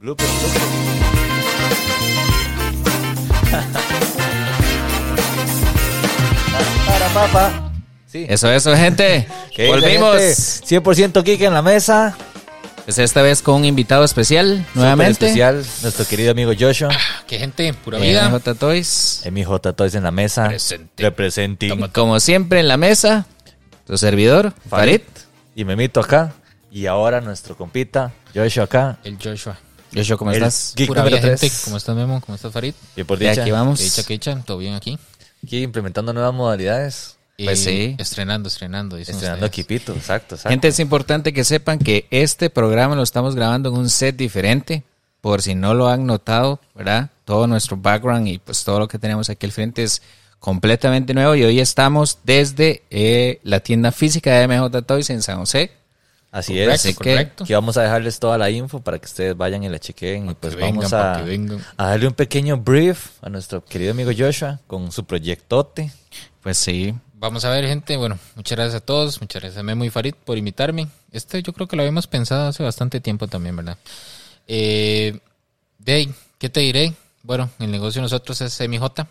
Blooper. 0.00 0.26
Para 6.86 7.08
papá. 7.08 7.70
Sí. 8.06 8.26
Eso, 8.28 8.50
eso, 8.50 8.74
gente. 8.76 9.26
¿Qué 9.54 9.64
dice, 9.64 9.74
Volvimos. 9.74 10.16
gente? 10.16 10.80
100% 10.80 11.22
Kike 11.24 11.44
en 11.46 11.54
la 11.54 11.62
mesa. 11.62 12.16
Pues 12.84 12.98
esta 12.98 13.20
vez 13.20 13.42
con 13.42 13.56
un 13.56 13.64
invitado 13.66 14.02
especial, 14.02 14.64
nuevamente. 14.74 15.26
Especial, 15.26 15.62
nuestro 15.82 16.06
querido 16.06 16.30
amigo 16.30 16.52
Joshua. 16.58 16.88
Qué 17.26 17.38
gente, 17.38 17.74
pura 17.74 17.98
Eh, 17.98 18.02
vida. 18.02 18.30
MJ 18.30 18.54
Toys. 18.54 19.22
MJ 19.30 19.58
Toys 19.74 19.94
en 19.94 20.04
la 20.04 20.10
mesa. 20.10 20.48
Presente. 20.48 21.02
Representing. 21.02 21.88
Como 21.88 22.18
siempre 22.18 22.60
en 22.60 22.68
la 22.68 22.78
mesa, 22.78 23.26
tu 23.86 23.98
servidor, 23.98 24.54
Farid. 24.70 25.02
Y 25.54 25.64
Memito 25.66 26.00
acá. 26.00 26.32
Y 26.72 26.86
ahora 26.86 27.20
nuestro 27.20 27.56
compita, 27.58 28.12
Joshua 28.34 28.64
acá. 28.64 28.98
El 29.04 29.18
Joshua. 29.22 29.58
Joshua, 29.94 30.16
¿cómo 30.16 30.30
El 30.30 30.36
estás? 30.36 30.74
Geek 30.76 30.88
Pura 30.88 31.02
número 31.02 31.16
vida, 31.16 31.28
gente. 31.28 31.48
3. 31.48 31.62
¿Cómo 31.64 31.76
estás, 31.76 31.96
Memo? 31.96 32.20
¿Cómo 32.20 32.36
estás, 32.36 32.52
Farid? 32.52 32.74
Y 32.96 33.04
por 33.04 33.18
dicha, 33.18 33.42
aquí 33.42 33.50
vamos. 33.50 33.78
¿Qué 33.78 33.84
dicha, 33.84 34.02
qué 34.04 34.12
dicha? 34.14 34.42
¿Todo 34.44 34.58
bien 34.58 34.74
aquí? 34.74 34.98
aquí 35.44 35.62
implementando 35.62 36.12
nuevas 36.12 36.34
modalidades. 36.34 37.16
Pues 37.36 37.62
sí. 37.62 37.94
Estrenando, 37.98 38.48
estrenando. 38.48 38.96
dicen 38.96 39.14
Estrenando 39.14 39.46
ustedes. 39.46 39.66
equipito, 39.66 39.92
exacto, 39.96 40.34
exacto. 40.34 40.50
Gente, 40.50 40.68
es 40.68 40.80
importante 40.80 41.32
que 41.32 41.44
sepan 41.44 41.78
que 41.78 42.06
este 42.10 42.50
programa 42.50 42.96
lo 42.96 43.02
estamos 43.02 43.34
grabando 43.36 43.68
en 43.70 43.76
un 43.76 43.90
set 43.90 44.16
diferente. 44.16 44.82
Por 45.20 45.42
si 45.42 45.54
no 45.54 45.74
lo 45.74 45.88
han 45.88 46.06
notado, 46.06 46.60
¿verdad? 46.74 47.10
Todo 47.24 47.46
nuestro 47.48 47.76
background 47.76 48.28
y 48.28 48.38
pues 48.38 48.62
todo 48.64 48.78
lo 48.78 48.86
que 48.86 48.98
tenemos 49.00 49.28
aquí 49.28 49.46
al 49.46 49.52
frente 49.52 49.82
es 49.82 50.00
completamente 50.38 51.12
nuevo. 51.12 51.34
Y 51.34 51.42
hoy 51.42 51.58
estamos 51.60 52.18
desde 52.22 52.82
eh, 52.90 53.40
la 53.42 53.60
tienda 53.60 53.90
física 53.90 54.32
de 54.38 54.46
MJ 54.46 54.82
Toys 54.82 55.10
en 55.10 55.22
San 55.22 55.38
José. 55.38 55.72
Así 56.30 56.52
Correcto, 56.52 56.72
es. 56.74 56.80
Así 56.80 56.88
que- 56.94 57.10
correcto. 57.12 57.44
Aquí 57.44 57.52
vamos 57.54 57.76
a 57.76 57.82
dejarles 57.82 58.18
toda 58.20 58.36
la 58.36 58.50
info 58.50 58.80
para 58.80 58.98
que 58.98 59.06
ustedes 59.06 59.36
vayan 59.36 59.62
y 59.64 59.68
la 59.68 59.78
chequen. 59.78 60.30
Y 60.30 60.34
pues 60.34 60.54
que 60.54 60.60
vengan, 60.60 60.90
vamos 60.90 60.92
a, 60.92 61.24
que 61.24 61.58
darle 61.76 62.06
un 62.06 62.14
pequeño 62.14 62.56
brief 62.58 63.12
a 63.22 63.30
nuestro 63.30 63.64
querido 63.64 63.92
amigo 63.92 64.10
Joshua 64.16 64.60
con 64.66 64.92
su 64.92 65.04
proyectote. 65.04 65.90
Pues 66.42 66.58
sí, 66.58 66.94
Vamos 67.20 67.44
a 67.44 67.50
ver, 67.50 67.66
gente. 67.66 67.96
Bueno, 67.96 68.16
muchas 68.36 68.56
gracias 68.56 68.76
a 68.76 68.84
todos. 68.84 69.20
Muchas 69.20 69.42
gracias 69.42 69.58
a 69.58 69.64
Memo 69.64 69.84
y 69.84 69.90
Farid 69.90 70.14
por 70.24 70.38
invitarme. 70.38 70.86
Este 71.10 71.42
yo 71.42 71.52
creo 71.52 71.66
que 71.66 71.74
lo 71.74 71.82
habíamos 71.82 72.06
pensado 72.06 72.46
hace 72.46 72.62
bastante 72.62 73.00
tiempo 73.00 73.26
también, 73.26 73.56
¿verdad? 73.56 73.76
Eh, 74.46 75.18
ahí, 75.86 76.14
¿qué 76.38 76.48
te 76.48 76.60
diré? 76.60 76.94
Bueno, 77.24 77.50
el 77.58 77.72
negocio 77.72 77.98
de 78.00 78.04
nosotros 78.04 78.40
es 78.40 78.60
MJ, 78.60 79.06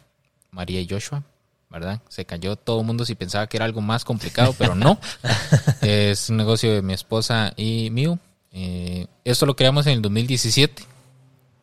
María 0.52 0.79
y 0.79 0.87
Joshua, 0.89 1.21
¿verdad? 1.69 2.01
Se 2.09 2.25
cayó 2.25 2.55
todo 2.55 2.79
el 2.81 2.85
mundo 2.85 3.05
si 3.05 3.15
pensaba 3.15 3.47
que 3.47 3.57
era 3.57 3.65
algo 3.65 3.81
más 3.81 4.05
complicado, 4.05 4.53
pero 4.57 4.75
no. 4.75 4.99
es 5.81 6.29
un 6.29 6.37
negocio 6.37 6.73
de 6.73 6.81
mi 6.81 6.93
esposa 6.93 7.53
y 7.57 7.89
mío. 7.91 8.19
Eh, 8.51 9.07
esto 9.23 9.45
lo 9.45 9.55
creamos 9.55 9.85
en 9.87 9.93
el 9.93 10.01
2017, 10.01 10.83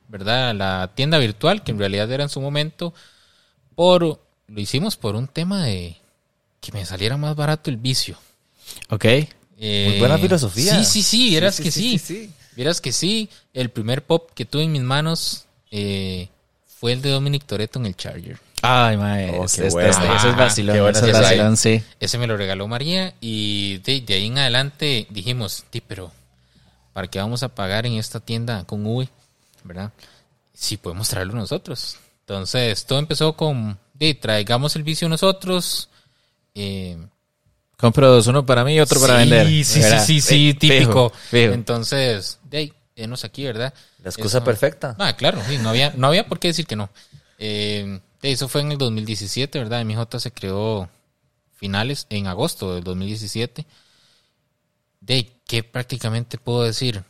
¿verdad? 0.09 0.55
La 0.55 0.93
tienda 0.95 1.19
virtual, 1.19 1.63
que 1.65 1.73
en 1.73 1.79
realidad 1.79 2.11
era 2.13 2.23
en 2.25 2.29
su 2.29 2.41
momento, 2.41 2.93
por 3.75 4.21
lo 4.47 4.61
hicimos 4.61 4.97
por 4.97 5.17
un 5.17 5.27
tema 5.27 5.65
de 5.65 5.97
que 6.61 6.73
me 6.73 6.85
saliera 6.87 7.17
más 7.17 7.35
barato 7.37 7.71
el 7.71 7.77
vicio. 7.77 8.17
ok. 8.91 9.05
Eh, 9.57 9.87
Muy 9.91 9.99
buena 10.01 10.19
filosofía. 10.19 10.77
Sí, 10.79 10.85
sí, 10.85 11.03
sí, 11.03 11.31
vieras 11.31 11.55
Sí, 11.57 11.63
que 11.63 11.71
sí, 11.71 11.81
sí. 11.81 11.99
sí, 11.99 12.15
sí. 12.27 12.33
Vieras 12.57 12.81
que 12.81 12.93
sí. 12.93 13.29
El 13.53 13.71
primer 13.71 14.03
pop 14.05 14.31
que 14.35 14.45
tuve 14.45 14.65
en 14.65 14.73
mis 14.73 14.83
manos 14.83 15.47
eh, 15.71 16.29
fue 16.79 16.93
el 16.93 17.03
de 17.03 17.11
Dominic 17.11 17.45
Toretto 17.45 17.79
en 17.79 17.87
el 17.87 17.97
Charger. 17.97 18.39
Ay, 18.67 18.97
mae, 18.97 19.31
Oh, 19.31 19.45
este- 19.45 19.63
qué 19.63 19.67
este- 19.69 19.75
bueno. 19.77 19.91
este- 19.91 20.05
ese 20.07 20.17
es 20.17 20.25
Ah, 20.25 20.37
vacilón, 20.37 20.77
ese 20.97 21.07
es 21.11 21.13
vacilón, 21.13 21.57
sí. 21.57 21.83
Ese 22.01 22.19
me 22.19 22.27
lo 22.27 22.37
regaló 22.37 22.67
María 22.67 23.15
y 23.21 23.79
de, 23.79 24.01
de 24.01 24.15
ahí 24.15 24.27
en 24.27 24.39
adelante 24.39 25.07
dijimos, 25.11 25.65
"Ti, 25.71 25.81
pero 25.81 26.11
¿para 26.93 27.09
qué 27.09 27.19
vamos 27.19 27.43
a 27.43 27.49
pagar 27.55 27.87
en 27.87 27.95
esta 27.95 28.21
tienda 28.21 28.65
con 28.65 28.87
V? 28.87 29.09
¿Verdad? 29.65 29.93
Si 30.55 30.77
podemos 30.77 31.09
traerlo 31.09 31.35
nosotros. 31.35 31.97
Entonces, 32.21 32.87
todo 32.87 32.99
empezó 32.99 33.35
con, 33.35 33.79
de, 33.95 34.15
traigamos 34.15 34.77
el 34.77 34.83
vicio 34.83 35.09
nosotros. 35.09 35.89
Eh, 36.55 36.97
Compro 37.77 38.09
dos, 38.11 38.27
uno 38.29 38.47
para 38.47 38.65
mí 38.65 38.75
y 38.77 38.81
otro 38.81 39.01
para 39.01 39.15
sí, 39.15 39.19
vender. 39.29 39.47
Sí, 39.49 39.65
sí, 39.65 39.81
¿verdad? 39.81 40.05
sí, 40.07 40.21
sí, 40.21 40.55
típico. 40.55 41.11
fijo. 41.31 41.53
Entonces, 41.53 42.39
de 42.45 42.59
ahí, 42.59 42.73
enos 42.97 43.25
aquí, 43.25 43.45
¿verdad? 43.45 43.75
La 44.03 44.11
excusa 44.11 44.39
Eso- 44.39 44.45
perfecta. 44.45 44.95
Ah, 44.99 45.15
claro, 45.17 45.41
sí, 45.49 45.59
no 45.59 45.71
había, 45.71 45.93
no 45.97 46.07
había 46.07 46.27
por 46.27 46.39
qué 46.39 46.49
decir 46.49 46.67
que 46.67 46.77
no. 46.77 46.89
Eh, 47.39 47.99
eso 48.33 48.49
fue 48.49 48.61
en 48.63 48.73
el 48.73 48.79
2017, 48.79 49.59
¿verdad? 49.59 49.85
MJ 49.85 50.19
se 50.21 50.31
creó 50.33 50.89
finales, 51.57 52.07
en 52.11 52.27
agosto 52.27 52.75
del 52.75 52.85
2017. 52.85 53.67
De 55.01 55.33
¿qué 55.47 55.63
prácticamente 55.63 56.39
puedo 56.39 56.63
decir? 56.63 57.05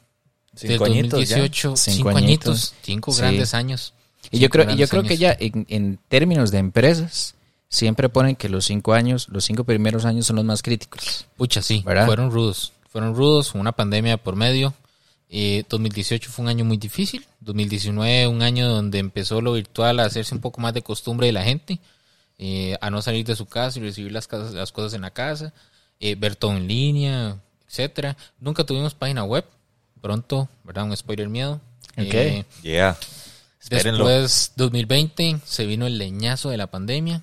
Cinco 0.57 0.85
del 0.85 0.93
añitos 0.93 1.29
ya. 1.29 1.37
2018, 1.39 1.77
Cinco 1.77 1.97
cinco, 1.97 2.09
añitos. 2.11 2.49
añitos, 2.49 2.75
cinco 2.83 3.13
Sí. 3.13 3.19
grandes 3.21 3.55
años. 3.55 3.95
Y 4.31 4.39
yo 4.39 4.49
creo, 4.51 4.71
yo 4.75 4.89
creo 4.89 5.03
que 5.03 5.17
ya 5.17 5.37
en, 5.39 5.67
en 5.69 5.99
términos 6.09 6.51
de 6.51 6.59
empresas, 6.59 7.35
siempre 7.69 8.09
ponen 8.09 8.37
que 8.37 8.49
los 8.49 8.65
cinco 8.65 8.95
años, 8.95 9.29
los 9.29 9.45
cinco 9.45 9.65
primeros 9.65 10.05
años 10.05 10.27
son 10.27 10.37
los 10.37 10.45
más 10.45 10.63
críticos. 10.63 11.27
Pucha, 11.37 11.61
sí, 11.63 11.83
¿Verdad? 11.85 12.07
fueron 12.07 12.31
rudos. 12.31 12.73
Fueron 12.89 13.15
rudos, 13.17 13.55
una 13.55 13.73
pandemia 13.73 14.17
por 14.17 14.37
medio. 14.37 14.73
Eh, 15.37 15.65
2018 15.69 16.31
fue 16.31 16.45
un 16.45 16.49
año 16.49 16.65
muy 16.65 16.77
difícil. 16.77 17.27
2019 17.41 18.29
un 18.29 18.41
año 18.43 18.69
donde 18.69 19.01
empezó 19.01 19.41
lo 19.41 19.55
virtual 19.55 19.99
a 19.99 20.05
hacerse 20.05 20.33
un 20.33 20.41
poco 20.41 20.61
más 20.61 20.73
de 20.75 20.83
costumbre 20.83 21.27
de 21.27 21.33
la 21.33 21.43
gente. 21.43 21.81
eh, 22.39 22.77
a 22.81 22.91
no 22.91 23.01
salir 23.01 23.25
de 23.25 23.35
su 23.37 23.47
casa 23.47 23.79
y 23.79 23.83
recibir 23.83 24.11
las, 24.13 24.27
casas- 24.29 24.55
las 24.55 24.71
cosas 24.73 24.95
en 24.95 25.03
la 25.03 25.11
casa. 25.11 25.53
eh, 26.01 26.17
ver 26.17 26.35
todo 26.37 26.57
en 26.57 26.67
línea, 26.69 27.37
etcétera. 27.69 28.17
Nunca 28.41 28.65
tuvimos 28.65 28.95
página 28.95 29.23
web. 29.25 29.45
Pronto, 30.01 30.49
¿verdad? 30.65 30.85
Un 30.85 30.97
spoiler 30.97 31.29
miedo. 31.29 31.61
Ok. 31.97 32.13
Eh, 32.15 32.45
Yeah. 32.63 32.97
Espérenlo. 33.61 34.07
después, 34.07 34.53
2020, 34.57 35.39
se 35.45 35.65
vino 35.67 35.87
el 35.87 35.97
leñazo 35.99 36.51
de 36.51 36.57
la 36.59 36.67
pandemia. 36.67 37.23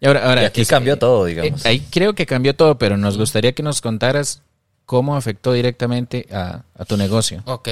Y 0.00 0.06
ahora, 0.06 0.26
ahora 0.28 0.42
Y 0.42 0.46
aquí 0.46 0.62
es- 0.62 0.68
cambió 0.68 0.98
todo, 0.98 1.26
eh, 1.26 1.30
digamos. 1.34 1.64
ahí 1.66 1.80
creo 1.90 2.14
que 2.14 2.26
cambió 2.26 2.54
todo, 2.56 2.76
pero 2.78 2.96
nos 2.96 3.16
gustaría 3.18 3.52
que 3.52 3.62
nos 3.62 3.80
contaras 3.80 4.40
cómo 4.86 5.16
afectó 5.16 5.52
directamente 5.52 6.26
a, 6.32 6.64
a 6.76 6.84
tu 6.84 6.96
negocio. 6.96 7.42
Ok, 7.46 7.68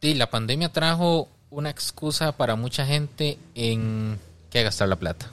sí, 0.00 0.14
la 0.14 0.30
pandemia 0.30 0.72
trajo 0.72 1.28
una 1.50 1.70
excusa 1.70 2.36
para 2.36 2.56
mucha 2.56 2.86
gente 2.86 3.38
en 3.54 4.18
que 4.50 4.62
gastar 4.62 4.88
la 4.88 4.96
plata. 4.96 5.30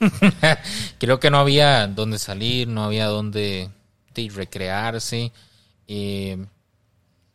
Creo 0.98 1.18
que 1.18 1.30
no 1.30 1.38
había 1.38 1.86
dónde 1.88 2.18
salir, 2.18 2.68
no 2.68 2.84
había 2.84 3.06
dónde 3.06 3.70
recrearse. 4.26 5.30
Eh, 5.86 6.44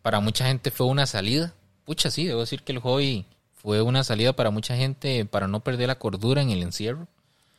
para 0.01 0.19
mucha 0.19 0.45
gente 0.45 0.71
fue 0.71 0.87
una 0.87 1.05
salida. 1.05 1.53
Pucha, 1.85 2.11
sí, 2.11 2.25
debo 2.25 2.41
decir 2.41 2.63
que 2.63 2.73
el 2.73 2.79
hobby 2.79 3.25
fue 3.55 3.81
una 3.81 4.03
salida 4.03 4.33
para 4.33 4.49
mucha 4.49 4.75
gente 4.75 5.25
para 5.25 5.47
no 5.47 5.61
perder 5.61 5.87
la 5.87 5.99
cordura 5.99 6.41
en 6.41 6.49
el 6.49 6.61
encierro. 6.61 7.07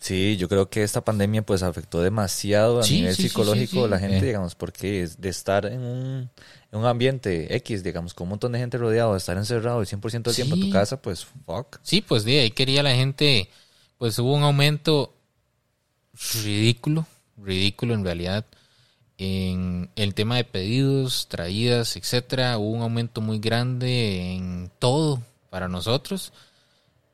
Sí, 0.04 0.36
yo 0.36 0.50
creo 0.50 0.68
que 0.68 0.82
esta 0.82 1.02
pandemia 1.02 1.40
pues 1.46 1.62
afectó 1.62 2.02
demasiado 2.02 2.80
a 2.80 2.82
Sí, 2.82 2.96
nivel 2.96 3.16
sí, 3.16 3.22
psicológico 3.22 3.84
sí. 3.84 3.90
la 3.90 3.98
gente, 3.98 4.18
Eh. 4.18 4.22
digamos, 4.26 4.54
porque 4.54 5.02
es 5.02 5.18
de 5.18 5.30
estar 5.30 5.64
en 5.64 5.80
un, 5.80 6.30
en 6.70 6.78
un 6.78 6.84
ambiente 6.84 7.56
X, 7.56 7.82
digamos, 7.82 8.12
con 8.12 8.26
un 8.26 8.30
montón 8.30 8.52
de 8.52 8.58
gente 8.58 8.76
rodeado, 8.76 9.12
de 9.12 9.18
estar 9.18 9.34
encerrado 9.38 9.80
el 9.80 9.86
100% 9.86 10.30
del 10.30 10.34
tiempo 10.36 10.56
en 10.56 10.60
tu 10.60 10.70
casa, 10.70 11.00
pues 11.00 11.24
fuck. 11.46 11.78
Sí, 11.82 12.02
pues 12.02 12.24
de 12.26 12.40
ahí 12.40 12.50
quería 12.50 12.82
la 12.82 12.94
gente, 12.94 13.48
pues 13.96 14.18
hubo 14.18 14.34
un 14.34 14.42
aumento 14.42 15.14
ridículo, 16.42 17.06
ridículo 17.42 17.94
en 17.94 18.04
realidad, 18.04 18.44
en 19.16 19.88
el 19.96 20.12
tema 20.12 20.36
de 20.36 20.44
pedidos, 20.44 21.28
traídas, 21.28 21.96
etcétera, 21.96 22.58
hubo 22.58 22.72
un 22.72 22.82
aumento 22.82 23.22
muy 23.22 23.38
grande 23.38 24.34
en 24.34 24.70
todo 24.78 25.22
para 25.48 25.68
nosotros 25.68 26.34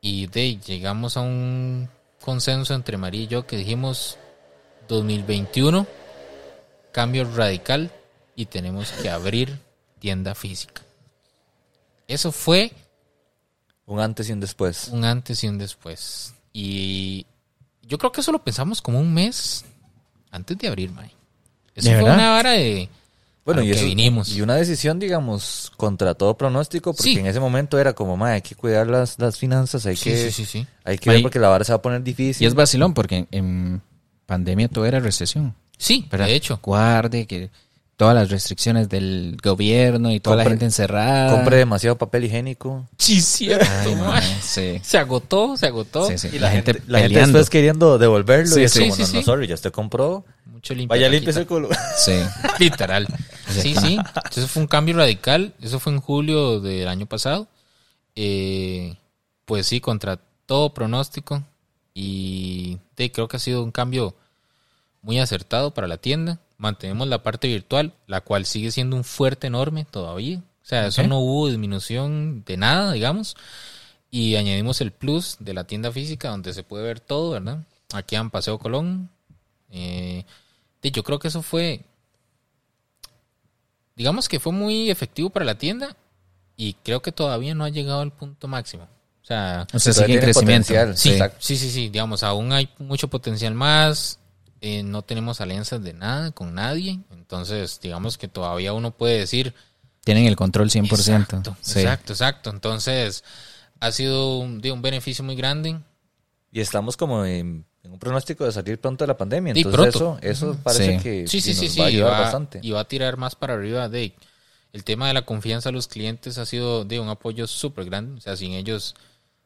y 0.01 0.27
de 0.27 0.57
llegamos 0.59 1.17
a 1.17 1.21
un 1.21 1.89
consenso 2.21 2.75
entre 2.75 2.97
María 2.97 3.23
y 3.23 3.27
yo 3.27 3.47
que 3.47 3.57
dijimos 3.57 4.19
2021 4.89 5.87
cambio 6.93 7.25
radical 7.25 7.91
y 8.35 8.47
tenemos 8.47 8.91
que 8.93 9.11
abrir 9.11 9.59
tienda 9.99 10.35
física. 10.35 10.83
Eso 12.09 12.33
fue 12.33 12.73
Un 13.87 14.01
antes 14.01 14.29
y 14.29 14.33
un 14.33 14.41
después. 14.41 14.89
un 14.89 15.05
antes 15.05 15.43
y 15.45 15.49
un 15.49 15.59
después. 15.59 16.35
Y 16.53 17.27
yo 17.83 17.99
creo 17.99 18.11
que 18.13 18.21
eso 18.21 18.33
lo 18.33 18.43
pensamos 18.43 18.83
como 18.83 18.99
un 19.01 19.13
mes 19.15 19.65
antes 20.31 20.59
de 20.59 20.69
abrir, 20.69 20.91
May. 20.91 21.11
Eso 21.75 21.89
¿De 21.89 21.95
fue 21.97 22.05
verdad? 22.05 22.15
una 22.19 22.31
vara 22.31 22.51
de. 22.53 22.89
Bueno, 23.45 23.63
y, 23.63 23.71
eso- 23.71 23.85
vinimos. 23.85 24.29
y 24.31 24.43
una 24.43 24.55
decisión, 24.55 24.99
digamos, 24.99 25.73
contra 25.77 26.15
todo 26.15 26.37
pronóstico, 26.37 26.93
porque 26.93 27.11
Sí. 27.15 27.19
en 27.19 27.27
ese 27.27 27.41
momento 27.41 27.79
era 27.79 27.93
como, 27.95 28.17
"Ma, 28.17 28.33
hay 28.33 28.43
que 28.43 28.55
cuidar 28.55 28.87
las, 28.87 29.19
las 29.19 29.39
finanzas, 29.39 29.87
hay 29.87 29.97
Sí, 29.97 30.11
que, 30.11 30.31
sí. 30.31 30.67
hay 30.85 30.99
que 30.99 31.11
Ahí- 31.11 31.17
ver 31.17 31.23
porque 31.23 31.39
la 31.39 31.49
vara 31.49 31.65
se 31.65 31.73
va 31.73 31.77
a 31.77 31.83
poner 31.83 32.03
difícil. 32.03 32.45
Y 32.45 32.47
es 32.47 32.55
vacilón 32.55 32.93
porque 32.95 33.17
en, 33.17 33.29
en 33.33 33.83
pandemia 34.27 34.69
todo 34.69 34.85
era 34.87 35.01
recesión. 35.01 35.55
Sí, 35.79 36.07
¿verdad? 36.11 36.27
de 36.27 36.35
hecho. 36.37 36.61
Guarde, 36.63 37.27
que 37.27 37.51
todas 38.01 38.15
las 38.15 38.31
restricciones 38.31 38.89
del 38.89 39.37
gobierno 39.43 40.11
y 40.11 40.21
toda 40.21 40.37
la 40.37 40.45
gente 40.45 40.65
encerrada. 40.65 41.37
Compre 41.37 41.59
demasiado 41.59 41.99
papel 41.99 42.25
higiénico. 42.25 42.89
Sí, 42.97 43.21
cierto, 43.21 43.67
Ay, 44.07 44.39
sí. 44.41 44.81
Se 44.83 44.97
agotó, 44.97 45.55
se 45.59 45.67
agotó. 45.67 46.07
Sí, 46.07 46.17
sí. 46.17 46.31
Y 46.33 46.39
La, 46.39 46.51
gente, 46.51 46.81
la 46.87 47.01
gente 47.01 47.19
después 47.19 47.51
queriendo 47.51 47.99
devolverlo. 47.99 48.55
Sí, 48.55 48.63
y 48.63 48.65
es 48.65 48.73
sí, 48.73 48.81
como, 48.81 48.95
sí, 48.95 49.03
no, 49.03 49.07
sí. 49.07 49.17
no, 49.17 49.23
sorry, 49.23 49.47
ya 49.47 49.55
usted 49.55 49.71
compró. 49.71 50.25
Mucho 50.47 50.73
limpia 50.73 50.95
Vaya, 50.95 51.09
el 51.09 51.47
culo. 51.47 51.69
Sí. 51.99 52.15
Literal. 52.59 53.07
Sí, 53.51 53.75
sí. 53.75 53.99
Eso 54.35 54.49
fue 54.49 54.63
un 54.63 54.69
cambio 54.69 54.97
radical. 54.97 55.53
Eso 55.61 55.79
fue 55.79 55.93
en 55.93 56.01
julio 56.01 56.59
del 56.61 56.89
año 56.89 57.05
pasado. 57.05 57.49
Eh, 58.17 58.97
pues 59.45 59.67
sí, 59.67 59.83
contra 59.83 60.19
todo 60.47 60.73
pronóstico. 60.73 61.45
Y 61.93 62.79
creo 63.13 63.29
que 63.29 63.37
ha 63.37 63.41
sido 63.41 63.63
un 63.63 63.73
cambio 63.73 64.17
muy 65.03 65.19
acertado 65.19 65.75
para 65.75 65.87
la 65.87 65.99
tienda. 65.99 66.41
Mantenemos 66.61 67.09
la 67.09 67.23
parte 67.23 67.49
virtual, 67.49 67.95
la 68.07 68.21
cual 68.21 68.47
sigue 68.47 68.71
siendo 68.71 68.95
un 68.95 69.03
fuerte 69.05 69.47
enorme 69.47 69.87
todavía. 69.91 70.39
O 70.39 70.67
sea, 70.71 70.87
eso 70.87 71.03
no 71.05 71.19
hubo 71.19 71.49
disminución 71.49 72.45
de 72.45 72.57
nada, 72.57 72.93
digamos. 72.93 73.35
Y 74.11 74.37
añadimos 74.37 74.81
el 74.81 74.93
plus 74.93 75.37
de 75.41 75.55
la 75.55 75.65
tienda 75.65 75.91
física 75.91 76.29
donde 76.29 76.53
se 76.53 76.63
puede 76.63 76.85
ver 76.85 77.01
todo, 77.01 77.31
¿verdad? 77.31 77.65
Aquí 77.93 78.15
en 78.15 78.31
Paseo 78.31 78.59
Colón. 78.59 79.09
Eh, 79.71 80.25
yo 80.83 81.03
creo 81.03 81.19
que 81.19 81.29
eso 81.29 81.43
fue 81.43 81.85
digamos 83.97 84.29
que 84.29 84.41
fue 84.41 84.53
muy 84.53 84.91
efectivo 84.91 85.31
para 85.31 85.45
la 85.45 85.57
tienda 85.57 85.97
y 86.57 86.75
creo 86.83 87.03
que 87.03 87.13
todavía 87.13 87.55
no 87.55 87.65
ha 87.65 87.69
llegado 87.69 88.01
al 88.01 88.13
punto 88.13 88.49
máximo. 88.49 88.85
O 88.85 89.27
sea, 89.27 89.67
O 89.73 89.79
sea, 89.79 89.93
Todavía 89.93 90.07
sigue 90.07 90.19
en 90.19 90.33
crecimiento. 90.33 90.97
sí, 90.97 91.19
sí, 91.39 91.57
sí, 91.57 91.71
sí, 91.71 91.89
digamos, 91.89 92.23
aún 92.23 92.53
hay 92.53 92.69
mucho 92.79 93.09
potencial 93.09 93.55
más, 93.55 94.19
eh, 94.61 94.83
no 94.83 95.03
tenemos 95.03 95.41
alianzas 95.41 95.83
de 95.83 95.93
nada 95.95 96.33
con 96.33 96.55
nadie, 96.55 97.01
entonces 97.11 97.81
digamos 97.83 98.19
que 98.19 98.29
todavía 98.29 98.73
uno 98.73 98.91
puede 98.91 99.19
decir... 99.19 99.55
Tienen 100.05 100.27
el 100.27 100.37
control 100.37 100.71
100%. 100.71 100.91
Exacto, 100.93 101.57
Sí. 101.61 101.81
exacto, 101.81 102.13
exacto. 102.13 102.51
Entonces 102.51 103.23
ha 103.81 103.93
sido 103.93 104.39
un, 104.39 104.61
de 104.61 104.73
un 104.73 104.83
beneficio 104.83 105.23
muy 105.25 105.37
grande. 105.37 105.79
Y 106.53 106.61
estamos 106.61 106.97
como 106.97 107.25
en, 107.25 107.65
en 107.85 107.93
un 107.93 107.99
pronóstico 107.99 108.45
de 108.45 108.53
salir 108.53 108.81
pronto 108.81 109.05
de 109.05 109.09
la 109.09 109.17
pandemia. 109.17 109.55
Sí, 109.55 109.61
Entonces 109.61 109.95
pronto. 109.97 110.19
eso, 110.23 110.53
eso 110.53 110.59
parece 110.63 110.97
Sí. 110.99 111.03
que 111.03 111.27
Sí, 111.29 111.41
sí, 111.41 111.51
nos 111.51 111.59
sí, 111.61 111.69
sí. 111.69 111.81
va 111.81 111.87
a 111.87 111.91
y 111.91 111.95
ayudar 111.95 112.13
va- 112.13 112.21
bastante. 112.23 112.61
Y 112.63 112.71
va 112.73 112.81
a 112.81 112.89
tirar 112.89 113.17
más 113.19 113.35
para 113.37 113.55
arriba 113.55 113.89
de 113.89 114.15
el 114.73 114.85
tema 114.85 115.07
de 115.09 115.15
la 115.15 115.23
confianza 115.27 115.69
a 115.69 115.73
los 115.73 115.87
clientes 115.89 116.39
ha 116.39 116.47
sido 116.47 116.85
de 116.85 116.99
un 117.01 117.09
apoyo 117.09 117.47
súper 117.47 117.85
grande. 117.87 118.19
O 118.19 118.21
sea, 118.21 118.37
sin 118.37 118.53
ellos, 118.53 118.95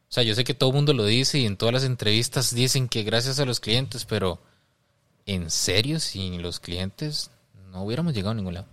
o 0.08 0.12
sea, 0.14 0.22
yo 0.22 0.34
sé 0.34 0.44
que 0.44 0.54
todo 0.54 0.70
el 0.70 0.76
mundo 0.76 0.92
lo 0.94 1.04
dice 1.04 1.38
y 1.38 1.46
en 1.46 1.56
todas 1.56 1.72
las 1.74 1.84
entrevistas 1.84 2.54
dicen 2.54 2.88
que 2.88 3.02
gracias 3.02 3.38
a 3.40 3.44
los 3.44 3.58
clientes, 3.60 4.04
pero 4.04 4.40
en 5.26 5.50
serio, 5.50 6.00
sin 6.00 6.42
los 6.42 6.60
clientes 6.60 7.30
no 7.72 7.82
hubiéramos 7.84 8.14
llegado 8.14 8.32
a 8.32 8.34
ningún 8.34 8.54
lado. 8.54 8.66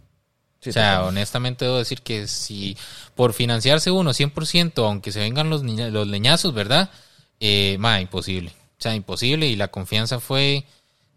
Sí, 0.59 0.69
o 0.69 0.73
sea, 0.73 1.03
honestamente 1.05 1.65
debo 1.65 1.77
decir 1.77 2.01
que 2.03 2.27
si 2.27 2.77
por 3.15 3.33
financiarse 3.33 3.89
uno 3.89 4.13
100%, 4.13 4.85
aunque 4.85 5.11
se 5.11 5.19
vengan 5.19 5.49
los, 5.49 5.63
niña- 5.63 5.89
los 5.89 6.07
leñazos, 6.07 6.53
¿verdad? 6.53 6.91
Eh, 7.39 7.77
ma, 7.79 7.99
imposible. 7.99 8.51
O 8.51 8.81
sea, 8.81 8.93
imposible 8.95 9.47
y 9.47 9.55
la 9.55 9.69
confianza 9.69 10.19
fue 10.19 10.65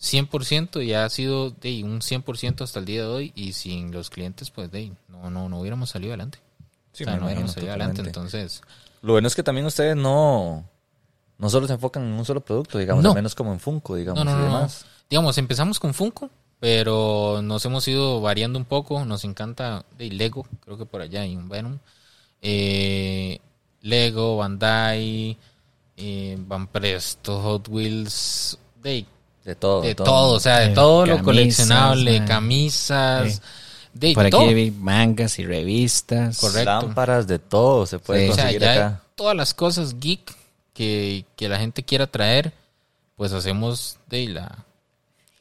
100% 0.00 0.80
y 0.82 0.94
ha 0.94 1.08
sido 1.10 1.50
de 1.50 1.82
un 1.84 2.00
100% 2.00 2.62
hasta 2.64 2.78
el 2.78 2.84
día 2.86 3.02
de 3.02 3.08
hoy 3.08 3.32
y 3.34 3.52
sin 3.52 3.92
los 3.92 4.08
clientes, 4.10 4.50
pues 4.50 4.70
de 4.70 4.92
no, 5.08 5.30
no, 5.30 5.48
no 5.48 5.60
hubiéramos 5.60 5.90
salido 5.90 6.12
adelante. 6.12 6.38
Sí, 6.92 7.04
o 7.04 7.06
sea, 7.06 7.16
no 7.16 7.26
hubiéramos 7.26 7.52
salido 7.52 7.72
adelante. 7.72 8.00
Entonces, 8.02 8.62
Lo 9.02 9.12
bueno 9.12 9.28
es 9.28 9.34
que 9.34 9.42
también 9.42 9.66
ustedes 9.66 9.96
no, 9.96 10.64
no 11.38 11.50
solo 11.50 11.66
se 11.66 11.72
enfocan 11.74 12.02
en 12.04 12.12
un 12.12 12.24
solo 12.24 12.40
producto, 12.40 12.78
digamos, 12.78 13.02
No. 13.02 13.10
al 13.10 13.14
menos 13.16 13.34
como 13.34 13.52
en 13.52 13.60
Funko, 13.60 13.96
digamos, 13.96 14.24
no, 14.24 14.30
no, 14.30 14.36
y 14.38 14.42
no, 14.42 14.48
no. 14.48 14.54
demás. 14.56 14.86
Digamos, 15.10 15.36
empezamos 15.38 15.78
con 15.80 15.92
Funko, 15.94 16.30
pero 16.60 17.40
nos 17.42 17.64
hemos 17.64 17.86
ido 17.88 18.20
variando 18.20 18.58
un 18.58 18.64
poco. 18.64 19.04
Nos 19.04 19.24
encanta 19.24 19.84
de 19.98 20.08
Lego, 20.10 20.46
creo 20.64 20.78
que 20.78 20.86
por 20.86 21.00
allá 21.02 21.22
hay 21.22 21.36
un 21.36 21.48
Venom. 21.48 21.78
Eh, 22.42 23.38
Lego, 23.82 24.36
Bandai, 24.38 25.36
eh, 25.96 26.36
Van 26.40 26.66
Presto, 26.68 27.40
Hot 27.42 27.68
Wheels, 27.68 28.58
de, 28.82 29.04
De 29.44 29.54
todo. 29.54 29.82
de 29.82 29.94
todo. 29.94 30.34
o 30.34 30.40
sea, 30.40 30.60
de 30.60 30.72
Eh, 30.72 30.74
todo 30.74 31.00
lo 31.06 31.16
camisas, 31.16 31.24
coleccionable, 31.24 32.18
man. 32.20 32.28
camisas, 32.28 33.32
Sí. 33.34 33.40
de 33.92 34.14
Por 34.14 34.26
aquí 34.26 34.30
todo. 34.30 34.46
vi 34.48 34.70
mangas 34.70 35.38
y 35.38 35.44
revistas. 35.46 36.38
Correcto. 36.38 36.64
Lámparas, 36.70 37.26
de 37.26 37.38
todo 37.38 37.86
se 37.86 37.98
puede 37.98 38.26
Sí. 38.26 38.30
O 38.30 38.34
sea, 38.34 38.44
conseguir 38.44 38.62
ya 38.62 38.72
acá. 38.72 39.00
todas 39.14 39.36
las 39.36 39.52
cosas 39.54 39.98
geek 40.00 40.34
que, 40.74 41.24
que 41.36 41.48
la 41.48 41.58
gente 41.58 41.82
quiera 41.82 42.06
traer, 42.06 42.52
pues 43.16 43.32
hacemos 43.32 43.98
de 44.10 44.28
la, 44.28 44.64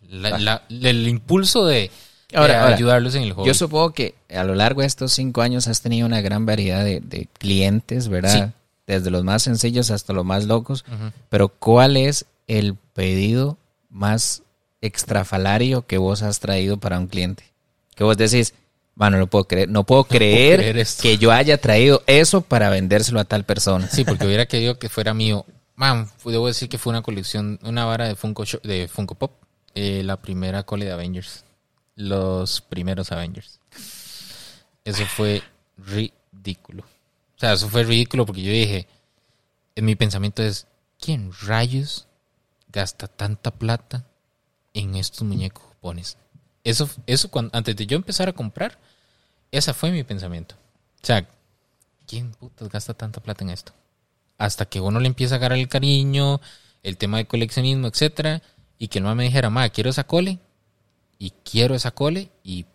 la- 0.09 0.37
la- 0.39 0.63
el 0.69 1.07
impulso 1.07 1.65
de, 1.65 1.91
de 2.29 2.37
Ahora, 2.37 2.63
ahora, 2.63 2.75
ayudarlos 2.75 3.15
en 3.15 3.23
el 3.23 3.33
juego. 3.33 3.45
Yo 3.47 3.53
supongo 3.53 3.93
que 3.93 4.15
a 4.33 4.43
lo 4.43 4.55
largo 4.55 4.81
de 4.81 4.87
estos 4.87 5.11
cinco 5.13 5.41
años 5.41 5.67
has 5.67 5.81
tenido 5.81 6.05
una 6.07 6.21
gran 6.21 6.45
variedad 6.45 6.83
de, 6.85 6.99
de 7.01 7.27
clientes, 7.37 8.07
¿verdad? 8.07 8.47
Sí. 8.47 8.53
Desde 8.87 9.11
los 9.11 9.23
más 9.23 9.43
sencillos 9.43 9.91
hasta 9.91 10.13
los 10.13 10.25
más 10.25 10.45
locos. 10.45 10.85
Pero 11.29 11.49
¿cuál 11.49 11.97
es 11.97 12.25
el 12.47 12.75
pedido 12.93 13.57
más 13.89 14.43
extrafalario 14.81 15.85
que 15.87 15.97
vos 15.97 16.21
has 16.21 16.39
traído 16.39 16.77
para 16.77 16.99
un 16.99 17.07
cliente? 17.07 17.43
Que 17.95 18.03
vos 18.03 18.17
decís, 18.17 18.53
bueno, 18.95 19.17
no 19.17 19.27
puedo 19.27 19.45
creer, 19.45 19.69
no 19.69 19.83
puedo 19.85 20.03
creer, 20.03 20.59
creer 20.59 20.77
esto". 20.77 21.01
que 21.01 21.17
yo 21.17 21.31
haya 21.31 21.57
traído 21.57 22.03
eso 22.07 22.41
para 22.41 22.69
vendérselo 22.69 23.19
a 23.19 23.25
tal 23.25 23.43
persona. 23.43 23.87
Sí, 23.89 24.03
porque 24.05 24.25
hubiera 24.25 24.45
querido 24.45 24.77
que 24.77 24.89
fuera 24.89 25.13
mío. 25.13 25.45
Man, 25.75 26.09
debo 26.23 26.47
decir 26.47 26.69
que 26.69 26.77
fue 26.77 26.91
una 26.91 27.01
colección, 27.01 27.59
una 27.63 27.85
vara 27.85 28.07
de 28.07 28.15
Funko, 28.15 28.43
Sho- 28.45 28.61
de 28.61 28.87
Funko 28.87 29.15
Pop. 29.15 29.31
Eh, 29.75 30.03
la 30.03 30.17
primera 30.21 30.63
cole 30.63 30.85
de 30.85 30.91
Avengers. 30.91 31.43
Los 31.95 32.61
primeros 32.61 33.11
Avengers. 33.11 33.59
Eso 34.85 35.05
fue 35.05 35.41
ridículo. 35.77 36.83
O 37.35 37.39
sea, 37.39 37.53
eso 37.53 37.69
fue 37.69 37.83
ridículo 37.83 38.25
porque 38.25 38.41
yo 38.43 38.51
dije, 38.51 38.87
en 39.75 39.85
mi 39.85 39.95
pensamiento 39.95 40.43
es, 40.43 40.67
¿quién 40.99 41.31
rayos 41.41 42.07
gasta 42.71 43.07
tanta 43.07 43.51
plata 43.51 44.05
en 44.73 44.95
estos 44.95 45.23
muñecos 45.23 45.63
japoneses? 45.69 46.17
Eso, 46.63 46.89
eso 47.07 47.29
cuando, 47.29 47.51
antes 47.57 47.75
de 47.75 47.85
yo 47.85 47.95
empezar 47.95 48.29
a 48.29 48.33
comprar, 48.33 48.79
ese 49.51 49.73
fue 49.73 49.91
mi 49.91 50.03
pensamiento. 50.03 50.55
O 51.01 51.05
sea, 51.05 51.27
¿quién 52.07 52.31
putas 52.31 52.69
gasta 52.69 52.93
tanta 52.93 53.21
plata 53.21 53.43
en 53.43 53.49
esto? 53.49 53.73
Hasta 54.37 54.65
que 54.65 54.79
uno 54.79 54.99
le 54.99 55.07
empieza 55.07 55.35
a 55.35 55.37
agarrar 55.37 55.59
el 55.59 55.67
cariño, 55.67 56.41
el 56.81 56.97
tema 56.97 57.17
de 57.17 57.27
coleccionismo, 57.27 57.87
etcétera, 57.87 58.41
y 58.77 58.87
que 58.87 58.99
el 58.99 59.03
mamá 59.03 59.15
me 59.15 59.23
dijera, 59.23 59.49
ma, 59.49 59.69
quiero 59.69 59.89
esa 59.89 60.05
cole, 60.05 60.39
y 61.19 61.31
quiero 61.43 61.75
esa 61.75 61.91
cole, 61.91 62.31
y 62.43 62.65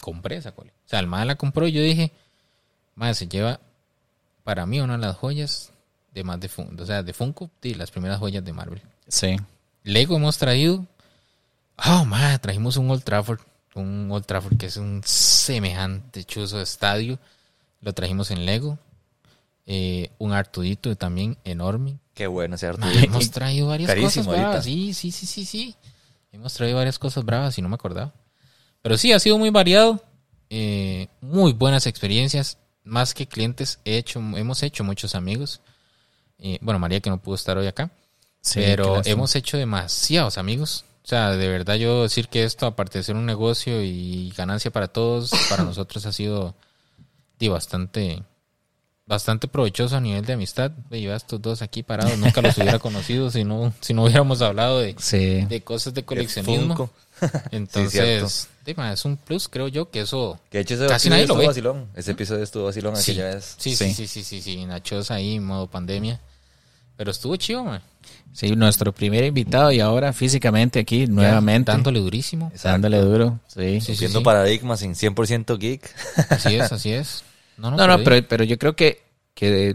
compré 0.00 0.36
esa 0.36 0.52
cole. 0.52 0.72
O 0.86 0.88
sea, 0.88 1.00
el 1.00 1.06
ma 1.06 1.24
la 1.24 1.36
compró 1.36 1.66
y 1.66 1.72
yo 1.72 1.82
dije, 1.82 2.12
ma, 2.94 3.12
se 3.14 3.28
lleva 3.28 3.60
para 4.44 4.66
mí 4.66 4.80
una 4.80 4.94
de 4.94 5.06
las 5.06 5.16
joyas 5.16 5.72
de 6.12 6.24
más 6.24 6.40
de 6.40 6.48
Funko, 6.48 6.82
o 6.82 6.86
sea, 6.86 7.02
de 7.02 7.12
Funko, 7.12 7.50
sí, 7.62 7.74
las 7.74 7.90
primeras 7.90 8.18
joyas 8.18 8.44
de 8.44 8.52
Marvel. 8.52 8.80
Sí. 9.08 9.36
Lego 9.82 10.16
hemos 10.16 10.38
traído. 10.38 10.86
Oh, 11.84 12.04
madre, 12.04 12.38
trajimos 12.38 12.76
un 12.76 12.90
Old 12.90 13.02
Trafford. 13.04 13.40
Un 13.74 14.08
Old 14.10 14.24
Trafford 14.24 14.56
que 14.56 14.66
es 14.66 14.76
un 14.76 15.02
semejante 15.04 16.24
chuzo 16.24 16.56
de 16.58 16.62
estadio. 16.64 17.18
Lo 17.80 17.92
trajimos 17.92 18.30
en 18.30 18.46
Lego. 18.46 18.78
Eh, 19.66 20.10
un 20.18 20.32
Artudito 20.32 20.94
también 20.96 21.36
enorme. 21.44 21.98
Qué 22.14 22.26
bueno 22.26 22.54
ese 22.54 22.66
Madre, 22.72 22.86
Artudito. 22.86 23.06
hemos 23.06 23.30
traído 23.30 23.68
varias 23.68 23.88
Carísimo 23.88 24.26
cosas 24.26 24.26
bravas. 24.40 24.56
ahorita. 24.56 24.62
Sí, 24.62 24.94
sí, 24.94 25.10
sí, 25.12 25.26
sí, 25.26 25.44
sí. 25.44 25.74
Hemos 26.32 26.54
traído 26.54 26.76
varias 26.78 26.98
cosas 26.98 27.24
bravas 27.24 27.58
y 27.58 27.62
no 27.62 27.68
me 27.68 27.74
acordaba. 27.74 28.12
Pero 28.82 28.96
sí, 28.96 29.12
ha 29.12 29.18
sido 29.18 29.36
muy 29.38 29.50
variado. 29.50 30.02
Eh, 30.48 31.08
muy 31.20 31.52
buenas 31.52 31.86
experiencias. 31.86 32.58
Más 32.84 33.14
que 33.14 33.26
clientes, 33.26 33.80
he 33.84 33.96
hecho, 33.98 34.20
hemos 34.20 34.62
hecho 34.62 34.84
muchos 34.84 35.14
amigos. 35.14 35.60
Eh, 36.38 36.58
bueno, 36.60 36.78
María 36.78 37.00
que 37.00 37.10
no 37.10 37.20
pudo 37.20 37.34
estar 37.34 37.58
hoy 37.58 37.66
acá. 37.66 37.90
Sí, 38.40 38.60
pero 38.60 39.02
hemos 39.04 39.34
hecho 39.34 39.56
demasiados 39.58 40.38
amigos. 40.38 40.84
O 41.06 41.08
sea, 41.08 41.30
de 41.30 41.48
verdad 41.48 41.76
yo 41.76 42.02
decir 42.02 42.26
que 42.26 42.42
esto, 42.42 42.66
aparte 42.66 42.98
de 42.98 43.04
ser 43.04 43.14
un 43.14 43.26
negocio 43.26 43.80
y 43.80 44.32
ganancia 44.36 44.72
para 44.72 44.88
todos, 44.88 45.30
para 45.48 45.62
nosotros 45.64 46.04
ha 46.04 46.10
sido 46.12 46.56
di, 47.38 47.46
bastante 47.46 48.24
bastante 49.06 49.46
provechoso 49.46 49.96
a 49.96 50.00
nivel 50.00 50.24
de 50.24 50.32
amistad. 50.32 50.72
Yo 50.90 51.12
a 51.12 51.16
estos 51.16 51.40
dos 51.40 51.62
aquí 51.62 51.84
parados 51.84 52.18
nunca 52.18 52.42
los 52.42 52.58
hubiera 52.58 52.78
conocido 52.80 53.30
si 53.30 53.44
no, 53.44 53.72
si 53.80 53.94
no 53.94 54.02
hubiéramos 54.02 54.42
hablado 54.42 54.80
de, 54.80 54.96
Sí. 54.98 55.44
de 55.44 55.62
cosas 55.62 55.94
de 55.94 56.04
coleccionismo. 56.04 56.90
Entonces, 57.52 58.48
ma, 58.76 58.92
es 58.92 59.04
un 59.04 59.16
plus, 59.16 59.48
creo 59.48 59.68
yo, 59.68 59.88
que 59.90 60.00
eso... 60.00 60.40
Que 60.50 60.58
hecho 60.58 60.74
ese 60.74 60.88
Casi 60.88 61.08
nadie 61.08 61.28
lo 61.28 61.36
ve. 61.36 61.46
vacilón. 61.46 61.88
Ese 61.94 62.10
episodio 62.10 62.42
estuvo 62.42 62.64
vacilón 62.64 62.96
Sí, 62.96 63.12
aquella 63.12 63.36
vez. 63.36 63.54
sí, 63.58 63.76
sí, 63.76 63.94
sí, 63.94 64.08
sí, 64.08 64.24
sí, 64.24 64.42
sí, 64.42 64.66
Nachos 64.66 65.12
ahí, 65.12 65.38
modo 65.38 65.68
pandemia. 65.70 66.20
Pero 66.96 67.10
estuvo 67.10 67.36
chido, 67.36 67.64
man. 67.64 67.82
Sí, 68.32 68.54
nuestro 68.54 68.92
primer 68.92 69.24
invitado 69.24 69.72
y 69.72 69.80
ahora 69.80 70.12
físicamente 70.12 70.78
aquí 70.80 71.06
nuevamente. 71.06 71.72
Dándole 71.72 72.00
durísimo. 72.00 72.52
Dándole 72.62 72.98
duro. 72.98 73.40
Sí. 73.48 73.80
Sí, 73.80 73.96
sí, 73.96 74.08
sí. 74.08 74.20
paradigmas 74.20 74.82
en 74.82 74.94
100% 74.94 75.58
geek. 75.58 75.90
Así 76.30 76.56
es, 76.56 76.70
así 76.72 76.92
es. 76.92 77.24
No, 77.56 77.70
no, 77.70 77.76
No, 77.78 77.86
no, 77.86 77.98
di- 77.98 78.04
pero, 78.04 78.26
pero 78.28 78.44
yo 78.44 78.58
creo 78.58 78.76
que, 78.76 79.00
que 79.34 79.74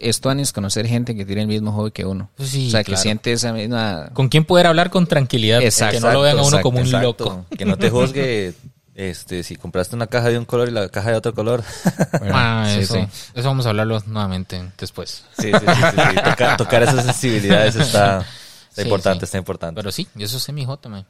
esto 0.00 0.32
es 0.32 0.52
conocer 0.52 0.88
gente 0.88 1.14
que 1.14 1.24
tiene 1.24 1.42
el 1.42 1.46
mismo 1.48 1.70
hobby 1.72 1.92
que 1.92 2.04
uno. 2.04 2.28
Pues 2.36 2.48
sí, 2.48 2.66
o 2.66 2.70
sea, 2.72 2.82
que 2.82 2.96
siente 2.96 3.32
esa 3.32 3.52
misma... 3.52 4.10
¿Con 4.12 4.28
quién 4.28 4.44
poder 4.44 4.66
hablar 4.66 4.90
con 4.90 5.06
tranquilidad? 5.06 5.62
Exacto, 5.62 5.98
que 5.98 6.00
no 6.00 6.12
lo 6.12 6.22
vean 6.22 6.38
a 6.38 6.40
uno 6.40 6.48
Exacto, 6.48 6.62
como 6.64 6.78
un 6.80 6.86
exacto. 6.86 7.06
loco. 7.24 7.46
Que 7.56 7.64
no 7.64 7.76
te 7.78 7.88
juzgue 7.90 8.54
Este, 8.94 9.42
si 9.42 9.56
compraste 9.56 9.96
una 9.96 10.06
caja 10.06 10.28
de 10.28 10.38
un 10.38 10.44
color 10.44 10.68
y 10.68 10.72
la 10.72 10.88
caja 10.88 11.10
de 11.10 11.16
otro 11.16 11.34
color. 11.34 11.62
Bueno, 12.18 12.34
Ah, 12.36 12.66
sí, 12.74 12.80
eso, 12.80 12.94
sí. 12.94 13.06
eso 13.34 13.48
vamos 13.48 13.64
a 13.66 13.70
hablarlo 13.70 14.00
nuevamente 14.06 14.62
después. 14.78 15.24
sí, 15.38 15.50
sí, 15.52 15.58
sí, 15.58 15.66
sí, 15.66 15.96
sí. 16.10 16.16
Toca- 16.22 16.56
tocar 16.58 16.82
esas 16.82 17.04
sensibilidades 17.04 17.74
está, 17.76 18.24
importante, 18.76 19.20
sí. 19.20 19.24
está 19.24 19.38
importante. 19.38 19.78
Pero 19.78 19.90
sí, 19.90 20.06
eso 20.18 20.36
es 20.36 20.48
MJ, 20.48 20.88
man. 20.88 21.06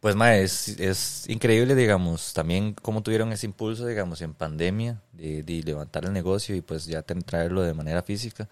Pues, 0.00 0.14
ma, 0.16 0.34
es, 0.36 0.68
es 0.80 1.28
increíble, 1.28 1.74
digamos, 1.74 2.32
también 2.32 2.72
cómo 2.80 3.02
tuvieron 3.02 3.32
ese 3.32 3.44
impulso, 3.46 3.84
digamos, 3.86 4.22
en 4.22 4.32
pandemia, 4.32 5.02
de, 5.12 5.42
de 5.42 5.62
levantar 5.62 6.06
el 6.06 6.12
negocio 6.14 6.56
y 6.56 6.62
pues 6.62 6.86
ya 6.86 7.02
traerlo 7.02 7.60
de 7.62 7.74
manera 7.74 8.02
física. 8.02 8.48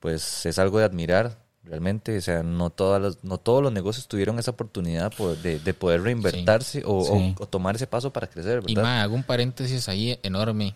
Pues 0.00 0.44
es 0.46 0.58
algo 0.58 0.78
de 0.80 0.84
admirar, 0.84 1.38
realmente. 1.64 2.16
O 2.16 2.20
sea, 2.20 2.42
no, 2.42 2.70
todas 2.70 3.00
las- 3.00 3.24
no 3.24 3.38
todos 3.38 3.62
los 3.62 3.72
negocios 3.72 4.08
tuvieron 4.08 4.38
esa 4.38 4.50
oportunidad 4.52 5.12
por- 5.14 5.36
de, 5.38 5.58
de 5.58 5.74
poder 5.74 6.02
reinvertirse 6.02 6.82
o, 6.84 6.98
o- 6.98 7.04
Sí. 7.18 7.34
o 7.38 7.46
tomar 7.46 7.76
ese 7.76 7.86
paso 7.86 8.12
para 8.12 8.26
crecer, 8.28 8.62
Y 8.66 8.76
ma, 8.76 9.02
hago 9.02 9.14
un 9.14 9.22
paréntesis 9.22 9.88
ahí 9.88 10.18
enorme. 10.22 10.74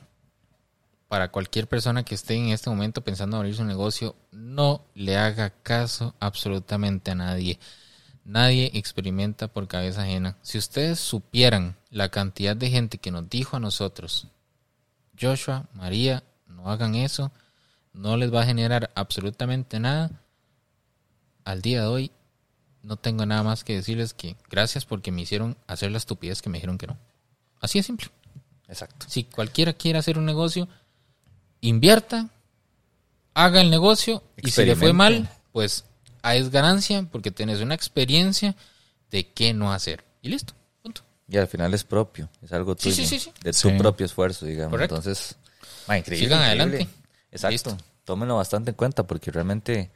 Para 1.08 1.30
cualquier 1.30 1.68
persona 1.68 2.02
que 2.04 2.16
esté 2.16 2.34
en 2.34 2.48
este 2.48 2.68
momento 2.68 3.00
pensando 3.02 3.36
en 3.36 3.40
abrir 3.40 3.54
su 3.54 3.64
negocio, 3.64 4.16
no 4.32 4.84
le 4.94 5.16
haga 5.16 5.50
caso 5.62 6.14
absolutamente 6.18 7.12
a 7.12 7.14
nadie. 7.14 7.60
Nadie 8.24 8.72
experimenta 8.74 9.46
por 9.46 9.68
cabeza 9.68 10.02
ajena. 10.02 10.36
Si 10.42 10.58
ustedes 10.58 10.98
supieran 10.98 11.76
la 11.90 12.08
cantidad 12.08 12.56
de 12.56 12.70
gente 12.70 12.98
que 12.98 13.12
nos 13.12 13.30
dijo 13.30 13.56
a 13.56 13.60
nosotros, 13.60 14.26
Joshua, 15.20 15.68
María, 15.74 16.24
no 16.48 16.68
hagan 16.70 16.96
eso, 16.96 17.30
no 17.92 18.16
les 18.16 18.34
va 18.34 18.42
a 18.42 18.46
generar 18.46 18.90
absolutamente 18.96 19.78
nada. 19.78 20.10
Al 21.46 21.62
día 21.62 21.82
de 21.82 21.86
hoy, 21.86 22.10
no 22.82 22.96
tengo 22.96 23.24
nada 23.24 23.44
más 23.44 23.62
que 23.62 23.76
decirles 23.76 24.14
que 24.14 24.36
gracias 24.50 24.84
porque 24.84 25.12
me 25.12 25.22
hicieron 25.22 25.56
hacer 25.68 25.92
la 25.92 25.98
estupidez 25.98 26.42
que 26.42 26.50
me 26.50 26.58
dijeron 26.58 26.76
que 26.76 26.88
no. 26.88 26.98
Así 27.60 27.78
de 27.78 27.84
simple. 27.84 28.08
Exacto. 28.68 29.06
Si 29.08 29.22
cualquiera 29.24 29.72
quiere 29.72 30.00
hacer 30.00 30.18
un 30.18 30.24
negocio, 30.26 30.66
invierta, 31.60 32.28
haga 33.32 33.60
el 33.60 33.70
negocio 33.70 34.24
y 34.36 34.50
si 34.50 34.64
le 34.64 34.74
fue 34.76 34.92
mal, 34.92 35.28
pues 35.52 35.84
ahí 36.22 36.40
es 36.40 36.50
ganancia 36.50 37.06
porque 37.12 37.30
tenés 37.30 37.60
una 37.60 37.74
experiencia 37.74 38.56
de 39.12 39.30
qué 39.32 39.54
no 39.54 39.72
hacer. 39.72 40.04
Y 40.22 40.28
listo. 40.30 40.52
Punto. 40.82 41.02
Y 41.28 41.36
al 41.36 41.46
final 41.46 41.74
es 41.74 41.84
propio, 41.84 42.28
es 42.42 42.52
algo 42.52 42.74
tuyo, 42.74 42.94
sí, 42.94 43.06
sí, 43.06 43.20
sí. 43.20 43.32
de 43.42 43.52
tu 43.52 43.68
Sí. 43.70 43.70
propio 43.78 44.06
esfuerzo, 44.06 44.46
digamos. 44.46 44.72
Correcto. 44.72 44.96
Entonces, 44.96 45.36
increíble. 45.84 46.16
Sigan 46.26 46.40
increíble. 46.40 46.64
adelante. 46.64 46.88
Exacto. 47.30 47.52
Listo. 47.52 47.78
Tómenlo 48.04 48.36
bastante 48.36 48.70
en 48.70 48.76
cuenta 48.76 49.06
porque 49.06 49.30
realmente 49.30 49.90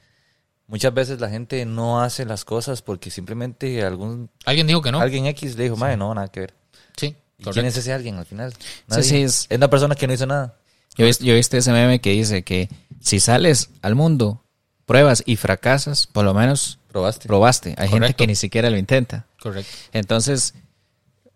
muchas 0.71 0.95
veces 0.95 1.21
la 1.21 1.29
gente 1.29 1.67
no 1.67 2.01
hace 2.01 2.25
las 2.25 2.45
cosas 2.47 2.81
porque 2.81 3.11
simplemente 3.11 3.85
algún 3.85 4.31
Alguien 4.47 4.67
dijo 4.67 4.81
que 4.81 4.91
no. 4.93 5.01
alguien 5.01 5.27
X 5.27 5.57
le 5.57 5.65
dijo, 5.65 5.77
madre, 5.77 5.97
no, 5.99 6.15
nada 6.15 6.29
que 6.29 6.41
ver. 6.41 6.55
Sí, 6.97 7.17
¿Y 7.39 7.45
quién 7.45 7.67
es 7.67 7.77
ese 7.77 7.93
alguien 7.93 8.17
al 8.17 8.25
final? 8.27 8.53
Sí, 8.53 8.59
Nadie. 8.87 9.03
sí, 9.03 9.17
es- 9.23 9.47
es 9.51 9.57
una 9.57 9.69
persona 9.69 9.95
que 9.95 10.07
no 10.07 10.13
hizo 10.15 10.27
nada. 10.27 10.57
Yo, 10.97 11.07
yo 11.07 11.33
he 11.33 11.37
visto 11.37 11.57
ese 11.57 11.73
meme 11.73 12.01
que 12.01 12.11
dice 12.11 12.43
que 12.43 12.69
si 13.01 13.21
sales 13.21 13.71
al 13.83 13.95
mundo, 13.95 14.43
pruebas 14.87 15.23
y 15.27 15.37
fracasas, 15.37 16.07
por 16.07 16.25
lo 16.25 16.35
menos 16.35 16.79
Probaste. 16.89 17.29
probaste. 17.29 17.75
Hay 17.79 17.89
gente 17.89 18.15
que 18.15 18.27
ni 18.27 18.35
siquiera 18.35 18.69
lo 18.71 18.77
intenta. 18.77 19.27
Correcto. 19.41 19.71
Entonces, 19.93 20.55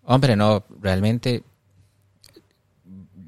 hombre, 0.02 0.34
no, 0.36 0.64
realmente, 0.80 1.44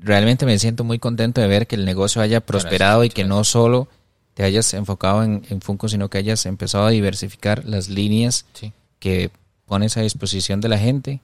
realmente 0.01 0.45
me 0.47 0.59
siento 0.59 0.85
muy 0.85 0.99
contento 0.99 1.41
de 1.41 1.47
ver 1.49 1.67
que 1.67 1.77
el 1.77 1.85
negocio 1.85 2.21
haya 2.23 2.41
prosperado 2.41 3.05
y 3.05 3.09
que 3.11 3.25
no 3.25 3.45
solo 3.45 3.89
te 4.37 4.45
hayas 4.45 4.73
enfocado 4.75 5.25
en, 5.25 5.45
en 5.49 5.61
Funko, 5.63 5.89
sino 5.89 6.11
que 6.11 6.19
hayas 6.19 6.45
empezado 6.47 6.85
a 6.87 6.91
diversificar 6.91 7.65
las 7.65 7.89
líneas 7.89 8.45
Sí. 8.53 8.73
que 8.99 9.31
pones 9.65 9.97
a 9.97 10.03
disposición 10.03 10.61
de 10.61 10.69
la 10.69 10.79
gente. 10.79 11.21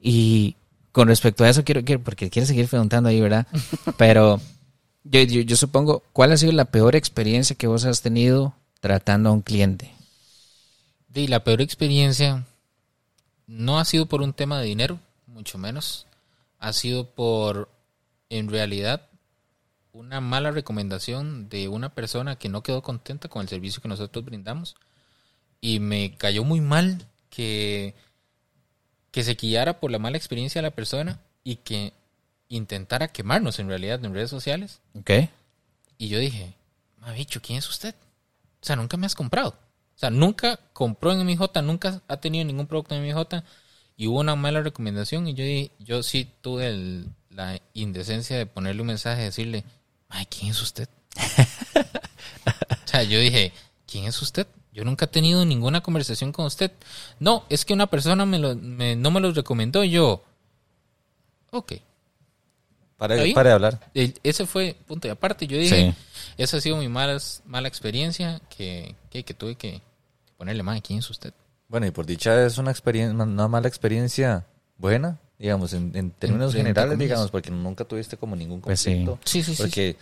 Y 0.00 0.54
con 0.92 1.08
respecto 1.08 1.42
a 1.44 1.48
eso, 1.48 1.64
quiero, 1.64 1.82
quiero 1.84 2.02
porque 2.02 2.28
quiero 2.28 2.46
seguir 2.46 2.68
preguntando 2.68 3.08
ahí, 3.08 3.20
¿verdad? 3.20 3.46
Pero 3.96 4.38
yo, 5.04 5.22
yo, 5.22 5.40
yo 5.40 5.56
supongo, 5.56 6.02
¿cuál 6.12 6.30
ha 6.32 6.36
sido 6.36 6.52
la 6.52 6.66
peor 6.66 6.94
experiencia 6.94 7.56
que 7.56 7.66
vos 7.66 7.86
has 7.86 8.02
tenido 8.02 8.54
tratando 8.80 9.30
a 9.30 9.32
un 9.32 9.40
cliente? 9.40 9.90
Y 11.14 11.28
la 11.28 11.42
peor 11.44 11.62
experiencia 11.62 12.44
no 13.46 13.78
ha 13.78 13.84
sido 13.86 14.06
por 14.06 14.20
un 14.22 14.32
tema 14.34 14.60
de 14.60 14.66
dinero, 14.66 14.98
mucho 15.26 15.56
menos. 15.58 16.06
Ha 16.58 16.72
sido 16.74 17.06
por, 17.10 17.70
en 18.28 18.48
realidad, 18.48 19.08
una 19.92 20.20
mala 20.20 20.50
recomendación 20.50 21.48
de 21.48 21.68
una 21.68 21.94
persona 21.94 22.36
que 22.36 22.48
no 22.48 22.62
quedó 22.62 22.82
contenta 22.82 23.28
con 23.28 23.42
el 23.42 23.48
servicio 23.48 23.82
que 23.82 23.88
nosotros 23.88 24.24
brindamos. 24.24 24.74
Y 25.60 25.80
me 25.80 26.16
cayó 26.16 26.44
muy 26.44 26.60
mal 26.60 27.06
que, 27.30 27.94
que 29.10 29.22
se 29.22 29.36
quillara 29.36 29.80
por 29.80 29.90
la 29.90 29.98
mala 29.98 30.16
experiencia 30.16 30.60
de 30.60 30.68
la 30.68 30.74
persona 30.74 31.20
y 31.44 31.56
que 31.56 31.92
intentara 32.48 33.08
quemarnos 33.08 33.58
en 33.58 33.68
realidad 33.68 34.04
en 34.04 34.14
redes 34.14 34.30
sociales. 34.30 34.80
¿Ok? 34.94 35.10
Y 35.98 36.08
yo 36.08 36.18
dije, 36.18 36.54
ma 36.98 37.12
bicho, 37.12 37.40
¿quién 37.42 37.58
es 37.58 37.68
usted? 37.68 37.94
O 38.60 38.64
sea, 38.66 38.76
nunca 38.76 38.96
me 38.96 39.06
has 39.06 39.14
comprado. 39.14 39.50
O 39.50 39.98
sea, 39.98 40.10
nunca 40.10 40.58
compró 40.72 41.12
en 41.12 41.20
MJ, 41.20 41.62
nunca 41.62 42.02
ha 42.08 42.16
tenido 42.16 42.44
ningún 42.44 42.66
producto 42.66 42.94
en 42.94 43.02
MJ 43.04 43.44
y 43.96 44.06
hubo 44.08 44.20
una 44.20 44.34
mala 44.36 44.62
recomendación 44.62 45.28
y 45.28 45.34
yo 45.34 45.44
dije, 45.44 45.70
yo 45.78 46.02
sí 46.02 46.28
tuve 46.40 46.66
el- 46.68 47.06
la 47.30 47.60
indecencia 47.74 48.36
de 48.36 48.46
ponerle 48.46 48.80
un 48.82 48.88
mensaje 48.88 49.22
y 49.22 49.26
decirle, 49.26 49.64
ay, 50.12 50.26
¿quién 50.26 50.50
es 50.50 50.62
usted? 50.62 50.88
o 52.84 52.88
sea, 52.88 53.02
yo 53.02 53.18
dije, 53.18 53.52
¿quién 53.86 54.04
es 54.04 54.20
usted? 54.22 54.46
Yo 54.72 54.84
nunca 54.84 55.04
he 55.04 55.08
tenido 55.08 55.44
ninguna 55.44 55.82
conversación 55.82 56.32
con 56.32 56.46
usted. 56.46 56.70
No, 57.18 57.44
es 57.50 57.64
que 57.64 57.74
una 57.74 57.88
persona 57.88 58.24
me 58.24 58.38
lo- 58.38 58.56
me- 58.56 58.96
no 58.96 59.10
me 59.10 59.20
los 59.20 59.34
recomendó 59.34 59.84
y 59.84 59.90
yo. 59.90 60.24
Ok, 61.50 61.72
Para, 62.96 63.16
para 63.34 63.48
de 63.50 63.54
hablar. 63.54 63.90
el- 63.92 64.18
ese 64.22 64.46
fue 64.46 64.76
punto 64.86 65.08
y 65.08 65.10
aparte. 65.10 65.46
Yo 65.46 65.58
dije, 65.58 65.90
Sí. 65.92 66.32
esa 66.38 66.56
ha 66.56 66.60
sido 66.60 66.76
mi 66.78 66.88
malas, 66.88 67.42
mala 67.44 67.68
experiencia 67.68 68.40
que, 68.56 68.94
que, 69.10 69.24
que 69.24 69.34
tuve 69.34 69.56
que 69.56 69.82
ponerle 70.38 70.62
más. 70.62 70.80
¿Quién 70.80 71.00
es 71.00 71.10
usted? 71.10 71.34
Bueno, 71.68 71.86
y 71.86 71.90
por 71.90 72.06
dicha 72.06 72.46
es 72.46 72.56
una 72.58 72.70
experiencia, 72.70 73.12
una 73.22 73.48
mala 73.48 73.68
experiencia 73.68 74.46
buena, 74.78 75.18
digamos, 75.42 75.74
en, 75.74 75.94
en 75.96 76.12
términos 76.12 76.54
generales, 76.54 76.98
digamos, 76.98 77.30
porque 77.30 77.50
nunca 77.50 77.84
tuviste 77.84 78.16
como 78.16 78.36
ningún 78.36 78.62
Pues 78.62 78.80
sí. 78.80 78.90
conflicto. 78.90 79.20
Sí, 79.24 79.42
sí, 79.42 79.56
sí. 79.56 79.62
Porque, 79.62 79.96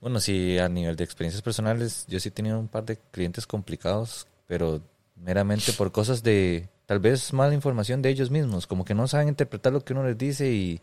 bueno, 0.00 0.20
sí, 0.20 0.58
a 0.58 0.68
nivel 0.68 0.96
de 0.96 1.04
experiencias 1.04 1.42
personales, 1.42 2.04
yo 2.08 2.20
sí 2.20 2.28
he 2.28 2.32
tenido 2.32 2.58
un 2.60 2.68
par 2.68 2.84
de 2.84 2.98
clientes 3.10 3.46
complicados, 3.46 4.26
pero 4.46 4.82
meramente 5.16 5.72
por 5.72 5.92
cosas 5.92 6.22
de, 6.22 6.68
tal 6.86 7.00
vez, 7.00 7.32
mala 7.32 7.54
información 7.54 8.02
de 8.02 8.10
ellos 8.10 8.30
mismos, 8.30 8.66
como 8.66 8.84
que 8.84 8.94
no 8.94 9.08
saben 9.08 9.28
interpretar 9.28 9.72
lo 9.72 9.84
que 9.84 9.94
uno 9.94 10.04
les 10.04 10.18
dice 10.18 10.52
y, 10.52 10.80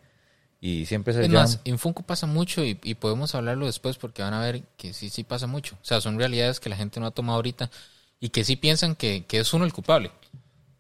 y 0.60 0.86
siempre 0.88 1.14
se 1.14 1.24
Es 1.24 1.30
más, 1.30 1.60
en 1.66 1.80
Funko 1.80 2.04
pasa 2.04 2.28
mucho 2.28 2.64
y, 2.64 2.80
y 2.84 2.96
podemos 2.96 3.36
hablarlo 3.36 3.68
después 3.68 3.98
porque 3.98 4.24
van 4.24 4.34
a 4.34 4.42
ver 4.42 4.64
que 4.78 4.94
sí, 4.94 5.10
sí 5.10 5.24
pasa 5.24 5.48
mucho. 5.48 5.76
O 5.82 5.86
sea, 5.86 6.02
son 6.02 6.18
realidades 6.18 6.60
que 6.60 6.70
la 6.70 6.76
gente 6.78 7.00
no 7.00 7.08
ha 7.08 7.12
tomado 7.12 7.36
ahorita 7.38 7.70
y 8.20 8.30
que 8.30 8.44
sí 8.44 8.56
piensan 8.56 8.96
que, 8.96 9.26
que 9.26 9.40
es 9.40 9.54
uno 9.54 9.66
el 9.66 9.74
culpable. 9.74 10.12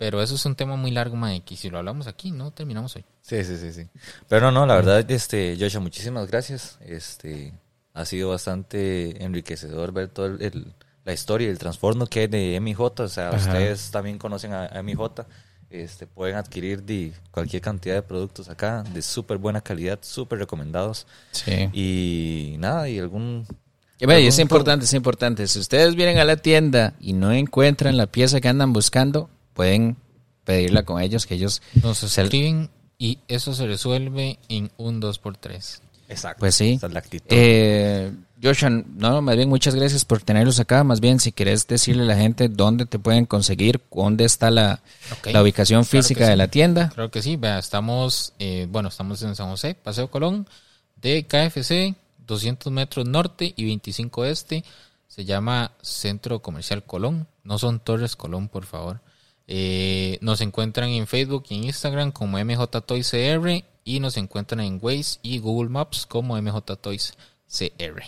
Pero 0.01 0.19
eso 0.19 0.33
es 0.33 0.43
un 0.47 0.55
tema 0.55 0.75
muy 0.77 0.89
largo, 0.89 1.15
Mike, 1.15 1.53
y 1.53 1.57
si 1.57 1.69
lo 1.69 1.77
hablamos 1.77 2.07
aquí, 2.07 2.31
no 2.31 2.49
terminamos 2.49 2.95
hoy. 2.95 3.05
Sí, 3.21 3.43
sí, 3.43 3.55
sí, 3.55 3.71
sí. 3.71 3.87
Pero 4.27 4.49
no, 4.49 4.61
no, 4.61 4.65
la 4.65 4.73
verdad, 4.77 5.11
este, 5.11 5.55
Joshua, 5.59 5.79
muchísimas 5.79 6.25
gracias. 6.25 6.79
Este, 6.83 7.53
ha 7.93 8.03
sido 8.05 8.29
bastante 8.29 9.23
enriquecedor 9.23 9.91
ver 9.91 10.07
toda 10.07 10.29
el, 10.29 10.41
el- 10.41 10.73
la 11.05 11.13
historia 11.13 11.45
y 11.47 11.51
el 11.51 11.59
trastorno 11.59 12.07
que 12.07 12.21
hay 12.21 12.27
de 12.27 12.59
MJ. 12.59 12.79
O 13.03 13.07
sea, 13.07 13.29
Ajá. 13.29 13.37
ustedes 13.37 13.91
también 13.91 14.17
conocen 14.17 14.53
a, 14.53 14.65
a 14.65 14.81
MJ. 14.81 15.23
Este, 15.69 16.07
pueden 16.07 16.35
adquirir 16.35 16.81
de 16.81 17.13
cualquier 17.29 17.61
cantidad 17.61 17.93
de 17.93 18.01
productos 18.01 18.49
acá, 18.49 18.81
de 18.81 19.03
súper 19.03 19.37
buena 19.37 19.61
calidad, 19.61 19.99
súper 20.01 20.39
recomendados. 20.39 21.05
Sí. 21.31 21.69
Y 21.73 22.55
nada, 22.57 22.89
y 22.89 22.97
algún... 22.97 23.45
Y 23.99 24.05
y 24.11 24.25
es 24.25 24.33
algún 24.39 24.41
importante, 24.41 24.85
es 24.85 24.93
importante. 24.95 25.47
Si 25.47 25.59
ustedes 25.59 25.93
vienen 25.93 26.17
a 26.17 26.25
la 26.25 26.37
tienda 26.37 26.95
y 26.99 27.13
no 27.13 27.31
encuentran 27.31 27.97
la 27.97 28.07
pieza 28.07 28.41
que 28.41 28.47
andan 28.47 28.73
buscando, 28.73 29.29
pueden 29.53 29.97
pedirla 30.43 30.83
con 30.83 31.01
ellos, 31.01 31.25
que 31.25 31.35
ellos... 31.35 31.61
Nos 31.83 31.99
se- 31.99 32.21
escriben 32.23 32.69
y 32.97 33.19
eso 33.27 33.53
se 33.53 33.65
resuelve 33.67 34.39
en 34.49 34.71
un 34.77 35.01
2x3. 35.01 35.79
Exacto. 36.09 36.39
Pues 36.41 36.55
sí. 36.55 36.73
esa 36.73 36.87
es 36.87 36.93
la 36.93 36.99
actitud. 36.99 37.27
Eh, 37.29 38.11
Joshua, 38.43 38.69
no, 38.69 39.21
más 39.21 39.35
bien 39.37 39.47
muchas 39.49 39.75
gracias 39.75 40.03
por 40.03 40.21
tenerlos 40.21 40.59
acá. 40.59 40.83
Más 40.83 40.99
bien, 40.99 41.19
si 41.19 41.31
querés 41.31 41.67
decirle 41.67 42.03
a 42.03 42.07
la 42.07 42.17
gente 42.17 42.49
dónde 42.49 42.85
te 42.85 42.99
pueden 42.99 43.25
conseguir, 43.25 43.79
dónde 43.91 44.25
está 44.25 44.51
la, 44.51 44.81
la 45.25 45.41
ubicación 45.41 45.83
Claro 45.83 46.03
física 46.03 46.25
sí. 46.25 46.29
de 46.31 46.35
la 46.37 46.47
tienda. 46.49 46.89
Claro 46.89 47.09
que 47.11 47.21
sí, 47.21 47.37
vea, 47.37 47.59
estamos, 47.59 48.33
eh, 48.39 48.67
bueno, 48.69 48.89
estamos 48.89 49.21
en 49.21 49.35
San 49.35 49.49
José, 49.49 49.73
Paseo 49.75 50.09
Colón, 50.11 50.47
de 50.97 51.25
KFC, 51.25 51.95
200 52.27 52.73
metros 52.73 53.07
norte 53.07 53.53
y 53.55 53.65
25 53.65 54.25
este. 54.25 54.63
Se 55.07 55.23
llama 55.25 55.71
Centro 55.81 56.39
Comercial 56.41 56.83
Colón, 56.83 57.27
no 57.43 57.57
son 57.57 57.79
Torres 57.79 58.15
Colón, 58.15 58.47
por 58.49 58.65
favor. 58.65 59.01
Eh, 59.47 60.17
nos 60.21 60.41
encuentran 60.41 60.89
en 60.89 61.07
Facebook 61.07 61.45
y 61.49 61.55
en 61.55 61.63
Instagram 61.65 62.11
como 62.11 62.37
MJ 62.37 62.67
Toys 62.85 63.09
CR 63.09 63.63
y 63.83 63.99
nos 63.99 64.17
encuentran 64.17 64.61
en 64.61 64.79
Waze 64.81 65.19
y 65.21 65.39
Google 65.39 65.69
Maps 65.69 66.05
como 66.05 66.41
MJ 66.41 66.61
Toys 66.77 67.13
CR. 67.47 68.01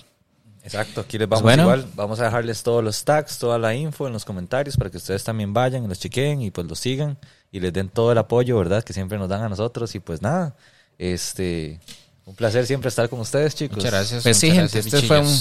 Exacto, 0.64 1.02
aquí 1.02 1.18
les 1.18 1.28
vamos 1.28 1.44
bueno. 1.44 1.64
igual. 1.64 1.86
Vamos 1.96 2.22
a 2.22 2.26
dejarles 2.26 2.64
todos 2.64 2.82
los 2.82 3.04
tags, 3.04 3.38
toda 3.38 3.60
la 3.60 3.76
info 3.76 4.08
en 4.08 4.14
los 4.14 4.24
comentarios 4.24 4.78
para 4.78 4.90
que 4.90 4.98
ustedes 4.98 5.24
también 5.24 5.54
vayan 5.54 5.84
y 5.84 5.88
los 5.88 6.00
chequen 6.00 6.42
y 6.42 6.52
pues 6.52 6.66
los 6.68 6.80
sigan 6.80 7.18
y 7.52 7.60
les 7.60 7.74
den 7.74 7.90
todo 7.90 8.14
el 8.14 8.18
apoyo, 8.18 8.58
¿verdad? 8.58 8.84
Que 8.84 8.94
siempre 8.94 9.18
nos 9.18 9.28
dan 9.28 9.42
a 9.42 9.50
nosotros. 9.50 9.94
Y 9.96 10.00
pues 10.00 10.22
nada, 10.22 10.56
este, 10.98 11.82
un 12.26 12.36
placer 12.36 12.66
siempre 12.66 12.88
estar 12.88 13.10
con 13.10 13.20
ustedes, 13.20 13.56
chicos. 13.56 13.78
Muchas 13.78 13.92
gracias. 13.92 14.24
Pues 14.24 14.38
sí, 14.38 14.52
gente, 14.52 14.80
este 14.80 15.02
fue 15.02 15.20
un. 15.20 15.38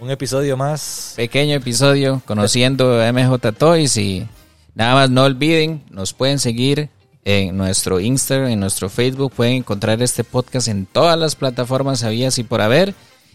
Un 0.00 0.10
episodio 0.10 0.56
más. 0.56 1.12
pequeño 1.14 1.54
episodio 1.54 2.20
conociendo 2.26 3.00
a 3.00 3.12
MJ 3.12 3.52
Toys 3.52 3.96
y 3.96 4.26
nada 4.74 4.94
más 4.94 5.10
no 5.10 5.24
olviden, 5.24 5.82
nos 5.90 6.12
pueden 6.12 6.38
seguir 6.38 6.88
en 7.24 7.56
nuestro 7.56 8.00
Instagram, 8.00 8.50
en 8.50 8.60
nuestro 8.60 8.88
Facebook, 8.88 9.32
pueden 9.32 9.54
encontrar 9.54 10.02
este 10.02 10.24
podcast 10.24 10.68
en 10.68 10.86
todas 10.86 11.18
las 11.18 11.36
plataformas 11.36 12.02
habías 12.02 12.38
y 12.38 12.42
por 12.44 12.60
haber 12.60 12.94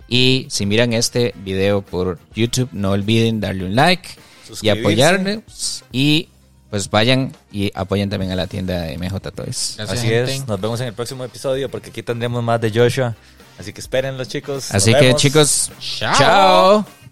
y 0.10 0.48
si 0.50 0.66
miran 0.66 0.94
este 0.94 1.34
video 1.44 1.82
por 1.82 2.20
YouTube, 2.36 2.70
no 2.72 2.92
olviden 2.92 3.40
darle 3.40 3.66
un 3.66 3.76
like 3.76 4.08
y 4.10 4.48
Suscribirse. 4.48 4.80
apoyarnos 4.82 5.84
y 5.92 6.30
pues 6.70 6.90
vayan 6.90 7.34
y 7.52 7.72
apoyen 7.76 8.10
también 8.10 8.32
a 8.32 8.36
la 8.36 8.48
tienda 8.48 8.82
de 8.82 8.98
MJ 8.98 9.20
Toys. 9.32 9.76
Gracias, 9.78 10.00
Así 10.00 10.08
gente. 10.08 10.34
es, 10.36 10.48
nos 10.48 10.60
vemos 10.60 10.80
en 10.82 10.88
el 10.88 10.94
próximo 10.94 11.24
episodio 11.24 11.70
porque 11.70 11.90
aquí 11.92 12.04
tendremos 12.04 12.44
más 12.44 12.60
de 12.60 12.72
Joshua. 12.72 13.16
Así 13.58 13.72
que 13.74 13.80
espérenlo, 13.82 14.24
chicos. 14.26 14.66
Nos 14.72 14.76
Así 14.76 14.94
que 14.94 15.00
vemos. 15.00 15.22
chicos, 15.22 15.72
Chao. 15.80 16.14
chao. 16.18 17.07